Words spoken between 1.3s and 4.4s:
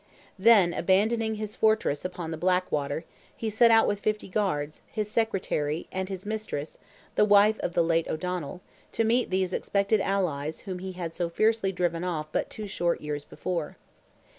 his fortress upon the Blackwater, he set out with 50